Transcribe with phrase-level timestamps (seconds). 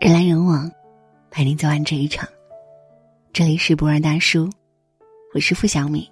[0.00, 0.70] 人来人往，
[1.28, 2.28] 陪你走完这一场。
[3.32, 4.48] 这里是不二大叔，
[5.34, 6.08] 我是付小米。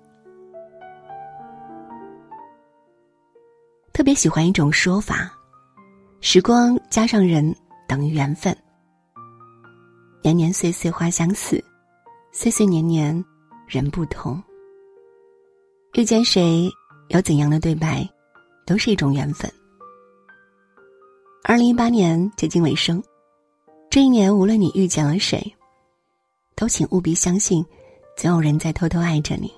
[3.92, 5.32] 特别喜欢一种说法：
[6.20, 7.54] 时光加上人
[7.86, 8.54] 等于缘分。
[10.20, 11.64] 年年岁岁花相似，
[12.32, 13.24] 岁岁年年
[13.68, 14.42] 人不同。
[15.94, 16.68] 遇见谁，
[17.10, 18.04] 有怎样的对白，
[18.66, 19.48] 都是一种缘分。
[21.44, 23.00] 二零一八年接近尾声。
[23.96, 25.54] 这一年，无论你遇见了谁，
[26.54, 27.64] 都请务必相信，
[28.14, 29.50] 总有人在偷偷爱着你。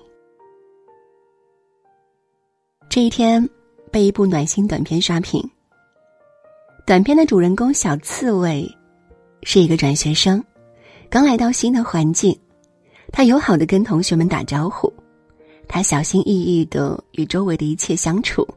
[2.89, 3.45] 这一天，
[3.91, 5.43] 被一部暖心短片刷屏。
[6.87, 8.65] 短片的主人公小刺猬，
[9.43, 10.41] 是一个转学生，
[11.09, 12.33] 刚来到新的环境，
[13.11, 14.89] 他友好的跟同学们打招呼，
[15.67, 18.47] 他小心翼翼的与周围的一切相处，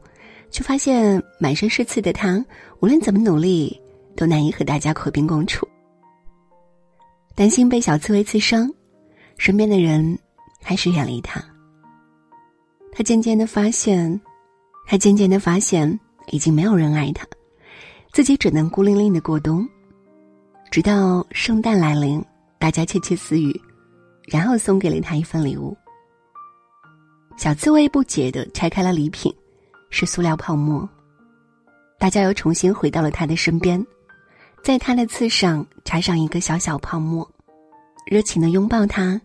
[0.49, 2.41] 却发现满身是刺的他，
[2.79, 3.77] 无论怎么努力，
[4.15, 5.67] 都难以和大家和平共处。
[7.35, 8.71] 担心被小刺猬刺伤，
[9.37, 10.17] 身边的人
[10.61, 11.43] 开始远离他。
[12.91, 14.21] 他渐渐的发现，
[14.85, 17.25] 他渐渐的发现，已经没有人爱他，
[18.11, 19.67] 自己只能孤零零的过冬。
[20.69, 22.23] 直到圣诞来临，
[22.59, 23.59] 大家窃窃私语，
[24.27, 25.75] 然后送给了他一份礼物。
[27.35, 29.33] 小刺猬不解的拆开了礼品，
[29.89, 30.87] 是塑料泡沫。
[31.97, 33.83] 大家又重新回到了他的身边。
[34.63, 37.29] 在他的刺上插上一个小小泡沫，
[38.05, 39.19] 热情的拥抱他，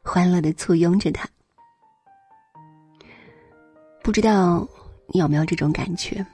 [0.00, 1.28] 欢乐的簇拥着他。
[4.00, 4.66] 不知道
[5.08, 6.24] 你有没有这种感觉？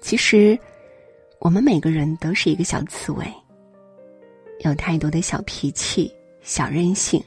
[0.00, 0.56] 其实，
[1.40, 3.26] 我们每个人都是一个小刺猬，
[4.60, 6.08] 有太多的小脾气、
[6.40, 7.20] 小任性，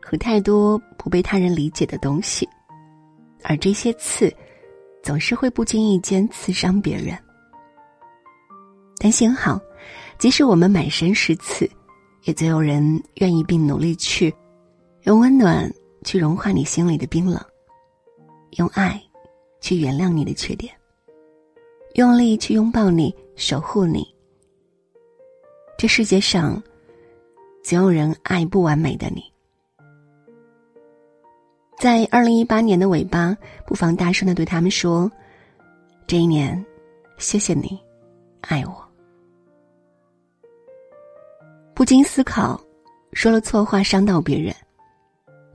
[0.00, 2.48] 和太多不被他人理解的东西，
[3.42, 4.34] 而这些刺，
[5.02, 7.14] 总是会不经意间刺伤别人。
[9.02, 9.60] 但幸好，
[10.16, 11.68] 即使我们满身是刺，
[12.22, 14.32] 也总有人愿意并努力去
[15.02, 15.68] 用温暖
[16.04, 17.44] 去融化你心里的冰冷，
[18.58, 19.02] 用爱
[19.60, 20.72] 去原谅你的缺点，
[21.94, 24.06] 用力去拥抱你、守护你。
[25.76, 26.62] 这世界上，
[27.64, 29.24] 总有人爱不完美的你。
[31.76, 33.36] 在二零一八年的尾巴，
[33.66, 35.10] 不妨大声的对他们说
[36.06, 36.64] ：“这一年，
[37.18, 37.76] 谢谢你，
[38.42, 38.80] 爱我。”
[41.82, 42.62] 不经思考，
[43.12, 44.54] 说了错话伤到别人，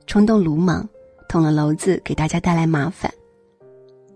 [0.06, 0.86] 冲动鲁莽，
[1.26, 3.10] 捅了娄子给大家带来麻烦，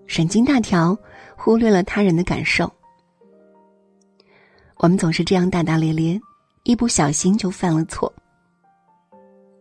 [0.06, 0.94] 神经大条，
[1.38, 2.70] 忽略了他人的感受。
[4.76, 6.20] 我们总是这样大大咧咧，
[6.64, 8.12] 一不小心就犯了错。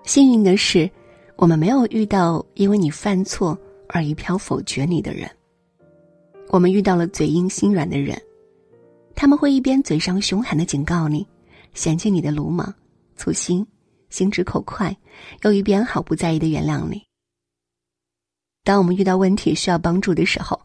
[0.04, 0.92] 幸运的是，
[1.38, 3.58] 我们没有遇到因为你犯错
[3.88, 5.32] 而一票否决你的人。
[6.50, 8.22] 我们遇到了嘴硬心软的人，
[9.16, 11.26] 他们会一边嘴上凶狠的警告你。
[11.74, 12.74] 嫌弃你的鲁莽、
[13.16, 13.66] 粗心、
[14.10, 14.96] 心直口快，
[15.44, 17.02] 又一边毫不在意的原谅你。
[18.64, 20.60] 当我们遇到问题需要帮助的时候，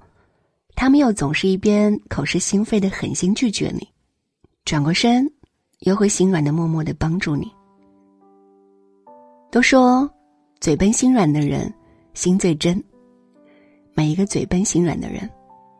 [0.74, 3.88] 他们又总是一边口是心非的狠心拒绝你，
[4.64, 5.30] 转过身，
[5.80, 7.50] 又会心软的默默的帮助你。
[9.50, 10.10] 都说
[10.60, 11.72] 嘴笨心软的人
[12.12, 12.82] 心最真，
[13.94, 15.30] 每一个嘴笨心软的人，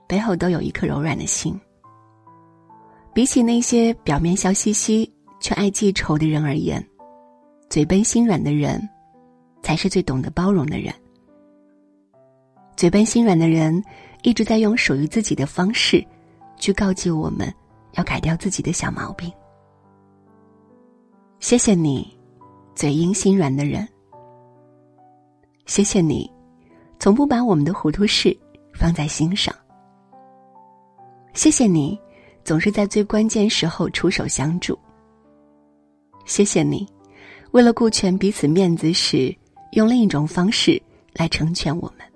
[0.08, 1.58] 背后都有一颗柔软的心。
[3.12, 5.10] 比起那些表面笑嘻嘻。
[5.46, 6.84] 却爱记仇的人而言，
[7.70, 8.82] 嘴笨心软的人，
[9.62, 10.92] 才是最懂得包容的人。
[12.76, 13.80] 嘴笨心软的人，
[14.24, 16.04] 一直在用属于自己的方式，
[16.56, 17.48] 去告诫我们
[17.92, 19.32] 要改掉自己的小毛病。
[21.38, 22.18] 谢谢你，
[22.74, 23.86] 嘴硬心软的人。
[25.64, 26.28] 谢谢你，
[26.98, 28.36] 从不把我们的糊涂事
[28.74, 29.54] 放在心上。
[31.34, 31.96] 谢谢你，
[32.42, 34.76] 总是在最关键时候出手相助。
[36.26, 36.86] 谢谢你，
[37.52, 39.34] 为了顾全彼此面子时，
[39.72, 40.80] 用另一种方式
[41.14, 42.06] 来成全我们。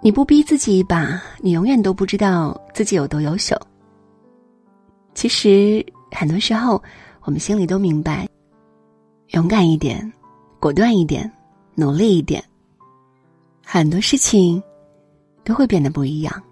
[0.00, 3.56] 你不逼自己一把，你永远都不知道自己有多优秀。
[5.12, 6.80] 其实很多时候，
[7.22, 8.28] 我们心里都明白，
[9.30, 10.12] 勇敢一点，
[10.60, 11.30] 果断一点，
[11.74, 12.42] 努力一点，
[13.64, 14.62] 很多事情
[15.42, 16.42] 都会变得不一样。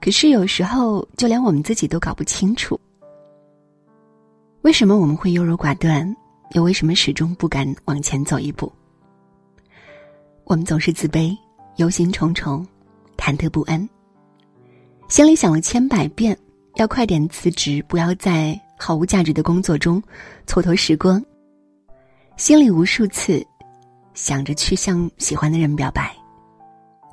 [0.00, 2.78] 可是有时候，就连我们自己都搞不清楚，
[4.62, 6.16] 为什么我们会优柔寡断，
[6.52, 8.72] 又为什么始终不敢往前走一步？
[10.44, 11.36] 我们总是自卑、
[11.76, 12.64] 忧心忡忡、
[13.16, 13.86] 忐忑不安，
[15.08, 16.38] 心里想了千百遍，
[16.76, 20.02] 要快点辞职，不要在毫无价值的工作中
[20.46, 21.20] 蹉跎时光；
[22.36, 23.44] 心里无数次
[24.14, 26.16] 想着去向喜欢的人表白，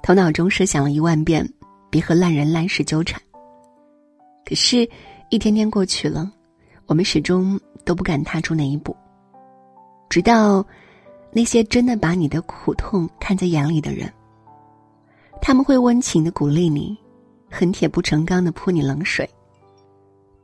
[0.04, 1.46] 头脑中设想了一万遍。
[1.96, 3.22] 别和烂人烂事纠缠。
[4.46, 4.86] 可是，
[5.30, 6.30] 一天天过去了，
[6.88, 8.94] 我们始终都不敢踏出那一步。
[10.10, 10.66] 直到
[11.32, 14.12] 那些真的把你的苦痛看在眼里的人，
[15.42, 16.98] 他们会温情的鼓励你，
[17.50, 19.26] 恨铁不成钢的泼你冷水，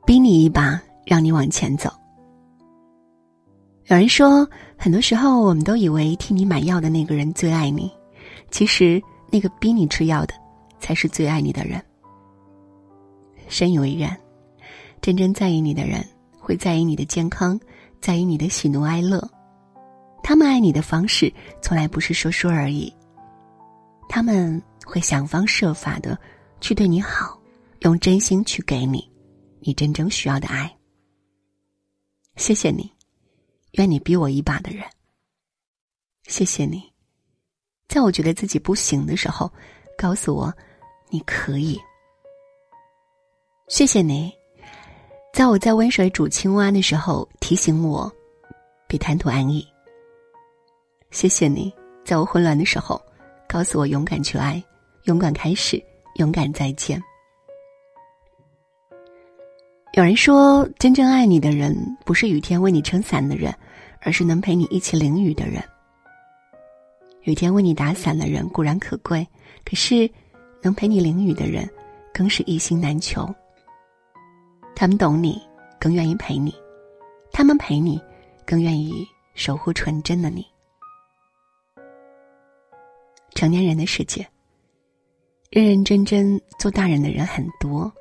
[0.06, 1.92] 逼你一把，让你往前走。
[3.88, 7.92] 有人说，很多时候我们都以为替你买药的那个人最爱你，
[8.52, 10.34] 其实那个逼你吃药的，
[10.82, 11.82] 才是最爱你的人。
[13.48, 14.20] 深以为然，
[15.02, 16.06] 真正在意你的人
[16.38, 17.58] 会在意你的健康，
[18.02, 19.26] 在意你的喜怒哀乐。
[20.24, 22.94] 他们爱你的方式从来不是说说而已，
[24.10, 26.18] 他们会想方设法的
[26.60, 27.40] 去对你好，
[27.82, 29.10] 用真心去给你
[29.60, 30.72] 你真正需要的爱。
[32.36, 32.90] 谢谢你，
[33.72, 34.86] 愿你逼我一把的人。
[36.28, 36.82] 谢谢你，
[37.90, 39.52] 在我觉得自己不行的时候，
[39.98, 40.54] 告诉我
[41.12, 41.78] 你可以。
[43.68, 44.34] 谢谢你，
[45.34, 48.10] 在我在温水煮青蛙的时候提醒我，
[48.88, 49.68] 别贪图安逸。
[51.10, 51.74] 谢谢你，
[52.06, 53.02] 在我混乱的时候
[53.46, 54.64] 告诉我勇敢去爱，
[55.04, 55.84] 勇敢开始，
[56.16, 57.02] 勇敢再见。
[59.94, 61.76] 有人说，真正爱你的人
[62.06, 63.54] 不是雨天为你撑伞的人，
[64.00, 65.62] 而是能陪你一起淋雨的人。
[67.24, 69.28] 雨天为你打伞的人固然可贵，
[69.66, 70.10] 可是
[70.62, 71.70] 能陪你淋雨的人
[72.14, 73.28] 更是一心难求。
[74.76, 75.42] 他们懂你，
[75.80, 76.52] 更愿意陪你；
[77.32, 78.02] 他们陪你，
[78.46, 80.46] 更愿意守护纯真的你。
[83.36, 84.28] 成年人的世界，
[85.50, 87.92] 认认真真做大人的人很多，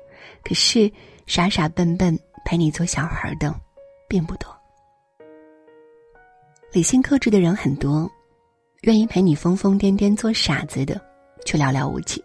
[0.43, 0.91] 可是
[1.25, 3.53] 傻傻笨笨陪你做小孩的，
[4.07, 4.55] 并不多。
[6.71, 8.09] 理性克制的人很多，
[8.81, 10.99] 愿意陪你疯疯癫癫做傻子的，
[11.45, 12.23] 却寥寥无几。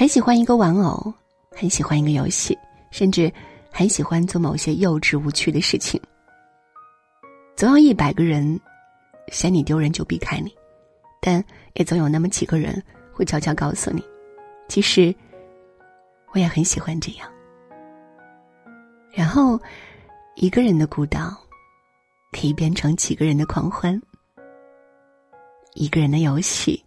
[0.00, 1.12] 很喜欢一个玩偶。
[1.54, 2.58] 很喜欢一个游戏，
[2.90, 3.30] 甚至
[3.70, 6.00] 很喜欢做某些幼稚无趣的事情。
[7.54, 8.58] 总有一百个人
[9.28, 10.56] 嫌你丢人就避开你，
[11.20, 11.44] 但
[11.74, 12.82] 也总有那么几个人
[13.12, 14.02] 会悄悄告诉你，
[14.68, 15.14] 其实
[16.32, 17.30] 我也很喜欢这样。
[19.12, 19.60] 然后，
[20.36, 21.36] 一个人的孤岛
[22.32, 24.00] 可以变成几个人的狂欢，
[25.74, 26.82] 一个人的游戏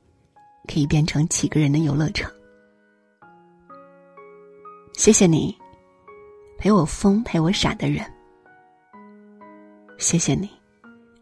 [0.68, 2.31] 可以变成几个人的游乐场。
[4.95, 5.57] 谢谢你，
[6.57, 8.06] 陪我疯陪我傻的人。
[9.98, 10.50] 谢谢你，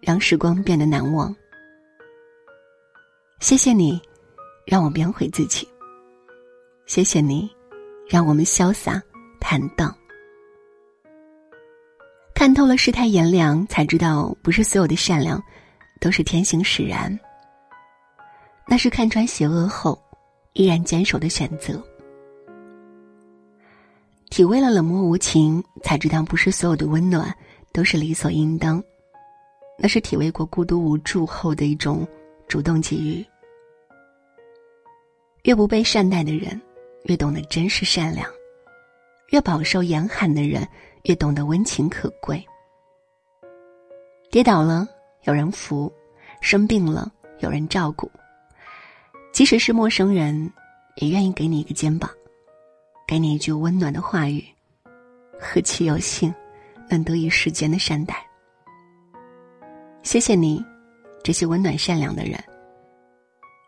[0.02, 1.34] 让时光变得难忘。
[3.40, 4.00] 谢谢你，
[4.66, 5.68] 让我变回自己。
[6.86, 7.50] 谢谢你，
[8.08, 9.02] 让我们潇洒
[9.40, 9.96] 坦荡。
[12.36, 15.42] 看透了世态炎凉，才知道不是所有的善良
[16.00, 17.18] 都是天性使然。
[18.68, 20.00] 那是看穿邪恶后
[20.54, 21.82] 依然坚守的选择。
[24.32, 27.36] 体味了冷漠无情，才知道不是所有的温暖
[27.74, 28.82] 都是理所应当。
[29.78, 32.08] 那是体味过孤独无助后的一种
[32.48, 33.26] 主动给予。
[35.44, 36.60] 越不被善待的人，
[37.04, 38.26] 越懂得真实善良；
[39.32, 40.66] 越饱受严寒的人，
[41.04, 42.42] 越懂得温情可贵。
[44.32, 44.88] 跌倒了
[45.24, 45.92] 有人扶，
[46.40, 48.10] 生病了有人照顾，
[49.34, 50.50] 即使是陌生人，
[50.96, 52.10] 也愿意给你一个肩膀。
[53.12, 54.42] 给你一句温暖的话语，
[55.38, 56.34] 何其有幸，
[56.90, 58.26] 能得以世间的善待。
[60.02, 60.64] 谢谢你，
[61.22, 62.42] 这些温暖善良的人。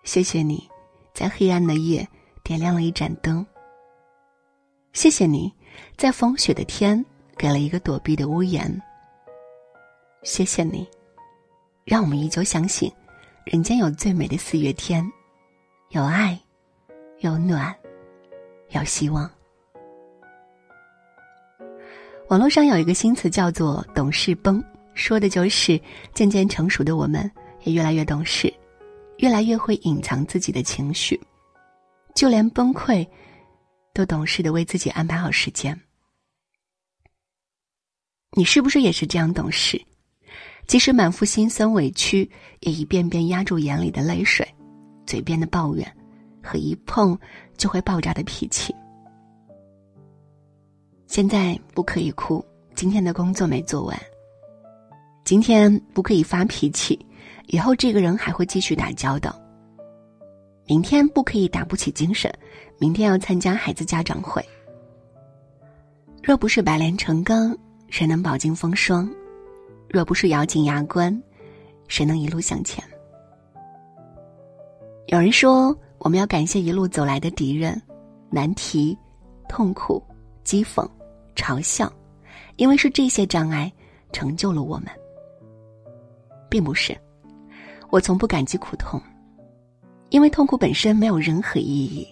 [0.05, 0.65] 谢谢你，
[1.13, 2.07] 在黑暗的夜
[2.41, 3.45] 点亮了一盏灯。
[4.93, 5.53] 谢谢你，
[5.97, 7.05] 在风雪的天
[7.37, 8.81] 给了一个躲避的屋檐。
[10.21, 10.87] 谢谢你，
[11.83, 12.89] 让我们依旧相信，
[13.43, 15.05] 人间有最美的四月天，
[15.89, 16.39] 有爱，
[17.19, 17.75] 有暖。
[18.73, 19.29] 要希望。
[22.29, 24.63] 网络上有一个新词叫做“懂事崩”，
[24.95, 25.79] 说的就是
[26.13, 27.29] 渐渐成熟的我们，
[27.63, 28.51] 也越来越懂事，
[29.17, 31.19] 越来越会隐藏自己的情绪，
[32.15, 33.07] 就连崩溃，
[33.93, 35.79] 都懂事的为自己安排好时间。
[38.35, 39.79] 你是不是也是这样懂事？
[40.65, 42.27] 即使满腹心酸委屈，
[42.61, 44.47] 也一遍遍压住眼里的泪水，
[45.05, 45.97] 嘴边的抱怨。
[46.43, 47.17] 和一碰
[47.57, 48.75] 就会爆炸的脾气。
[51.07, 52.43] 现在不可以哭，
[52.75, 53.97] 今天的工作没做完。
[55.23, 56.99] 今天不可以发脾气，
[57.47, 59.33] 以后这个人还会继续打交道。
[60.65, 62.33] 明天不可以打不起精神，
[62.79, 64.43] 明天要参加孩子家长会。
[66.21, 67.55] 若不是百炼成钢，
[67.89, 69.09] 谁能饱经风霜？
[69.89, 71.21] 若不是咬紧牙关，
[71.87, 72.83] 谁能一路向前？
[75.07, 75.77] 有人说。
[76.03, 77.81] 我们要感谢一路走来的敌人、
[78.29, 78.95] 难题、
[79.47, 80.03] 痛苦、
[80.43, 80.85] 讥讽、
[81.33, 81.91] 嘲笑，
[82.57, 83.71] 因为是这些障碍
[84.11, 84.87] 成就了我们，
[86.49, 86.95] 并不是。
[87.89, 89.01] 我从不感激苦痛，
[90.09, 92.05] 因为痛苦本身没有任何意义。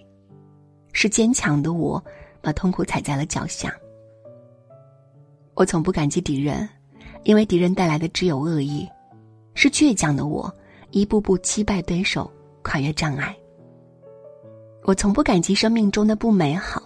[0.93, 2.01] 是坚强的我，
[2.41, 3.75] 把痛苦踩在了脚下。
[5.53, 6.67] 我从不感激敌人，
[7.23, 8.87] 因为敌人带来的只有恶意。
[9.53, 10.53] 是倔强的我，
[10.91, 12.31] 一步步击败对手，
[12.63, 13.35] 跨越障碍。
[14.83, 16.83] 我从不感激生命中的不美好，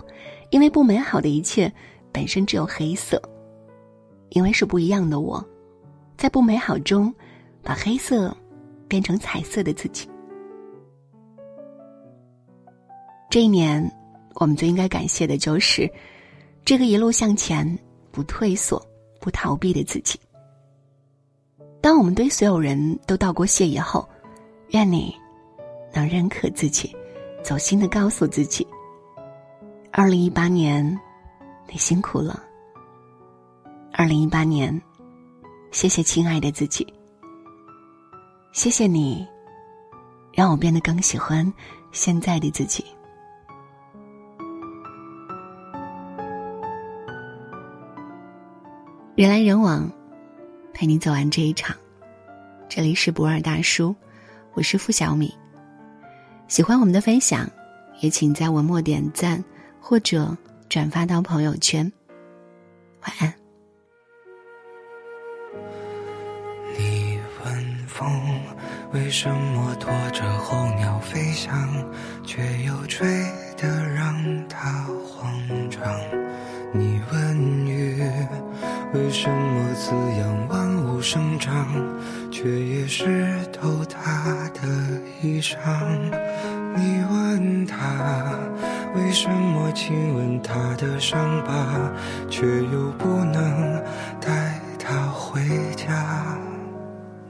[0.50, 1.72] 因为不美好的一切
[2.12, 3.22] 本身只有黑色。
[4.30, 5.44] 因为是不一样的我，
[6.18, 7.14] 在不美好中，
[7.62, 8.36] 把黑色
[8.88, 10.10] 变成彩色的自己。
[13.30, 13.90] 这一年，
[14.34, 15.90] 我们最应该感谢的就是
[16.66, 17.66] 这个一路向前、
[18.12, 18.84] 不退缩、
[19.22, 20.20] 不逃避的自己。
[21.80, 24.06] 当我们对所有人都道过谢以后，
[24.70, 25.16] 愿你
[25.94, 26.94] 能认可自己，
[27.46, 28.66] 走心的告诉自己：
[29.92, 30.84] 二零一八年，
[31.68, 32.42] 你辛苦了。
[33.94, 34.82] 二零一八年，
[35.70, 36.92] 谢谢亲爱的自己，
[38.52, 39.24] 谢谢你，
[40.34, 41.54] 让我变得更喜欢
[41.92, 42.84] 现在的自己。
[49.16, 49.88] 人来人往。
[50.74, 51.74] 陪你走完这一场，
[52.68, 53.96] 这里是博尔大叔，
[54.56, 55.32] 我是付小米。
[56.48, 57.50] 喜欢我们的分享，
[58.02, 59.44] 也请在文末点赞
[59.82, 60.38] 或者
[60.70, 61.92] 转发到朋友圈。
[63.02, 63.34] 晚安。
[66.78, 68.08] 你问风
[68.94, 71.68] 为什么拖着候鸟飞翔，
[72.24, 73.08] 却又吹
[73.58, 75.34] 得让它慌
[75.70, 75.82] 张？
[76.72, 78.08] 你问雨。
[78.94, 81.68] 为什么滋养万不生长，
[82.32, 84.62] 却也湿透他的
[85.22, 85.58] 衣裳？
[86.74, 88.40] 你问他，
[88.96, 91.92] 为什么亲吻他的伤疤，
[92.30, 93.84] 却又不能
[94.22, 95.42] 带他回
[95.76, 96.38] 家？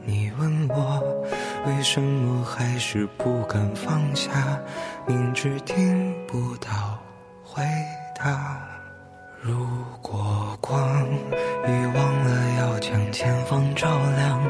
[0.05, 1.01] 你问我，
[1.65, 4.59] 为什么还是不敢放下，
[5.07, 6.99] 明知听不到
[7.43, 7.63] 回
[8.15, 8.74] 答？
[9.47, 9.53] 如
[10.01, 11.05] 果光
[11.67, 13.87] 已忘了要将前方照
[14.17, 14.41] 亮，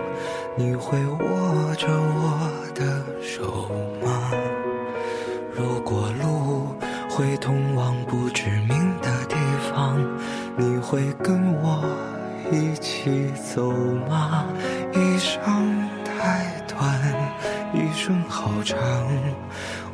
[0.56, 3.70] 你会握着我的手
[4.02, 4.32] 吗？
[5.54, 6.74] 如果路
[7.10, 8.70] 会通往不知名
[9.02, 9.36] 的地
[9.70, 10.00] 方，
[10.56, 11.84] 你会跟我
[12.50, 13.70] 一起走
[14.10, 14.46] 吗？
[14.94, 16.98] 一生太短，
[17.74, 18.80] 一生好长，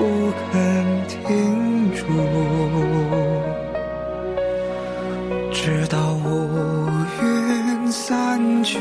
[0.00, 0.50] 不肯
[1.06, 2.00] 停住？
[5.52, 6.26] 直到乌
[7.20, 8.78] 云散去，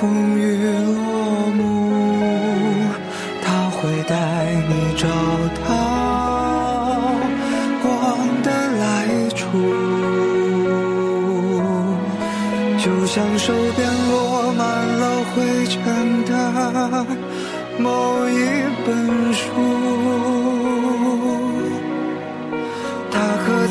[0.00, 0.96] 风雨落
[1.58, 1.60] 幕，
[3.42, 3.76] 他会
[4.08, 4.14] 带
[4.66, 5.06] 你找
[5.68, 5.68] 到
[7.82, 7.92] 光
[8.42, 8.48] 的
[8.80, 8.82] 来
[9.34, 9.42] 处，
[12.78, 15.02] 就像手边落满了
[15.34, 16.32] 灰尘的
[17.78, 18.32] 某一
[18.86, 19.44] 本书。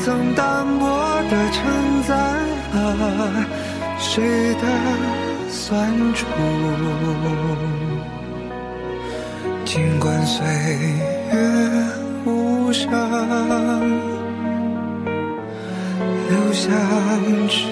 [0.05, 0.83] 曾单薄
[1.31, 1.63] 的承
[2.03, 2.13] 载
[2.73, 2.77] 了
[3.97, 4.63] 谁的
[5.49, 6.25] 酸楚？
[9.63, 10.45] 尽管岁
[11.31, 11.35] 月
[12.25, 12.91] 无声，
[16.29, 16.67] 留下
[17.47, 17.71] 迟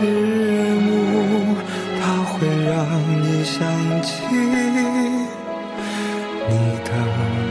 [0.80, 1.56] 暮，
[2.00, 2.72] 它会让
[3.22, 3.60] 你想
[4.02, 4.24] 起。
[6.50, 7.51] 你的